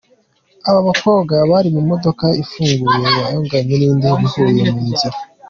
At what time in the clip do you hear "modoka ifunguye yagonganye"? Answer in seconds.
1.89-3.73